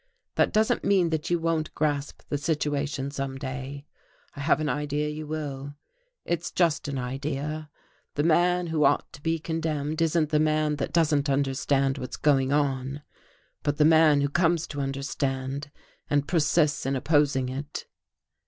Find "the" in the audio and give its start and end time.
2.27-2.37, 8.15-8.23, 10.31-10.39, 13.77-13.85